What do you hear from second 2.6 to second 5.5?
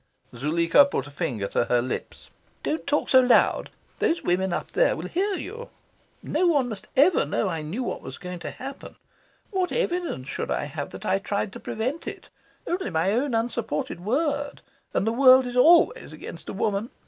"Don't talk so loud. Those women up there will hear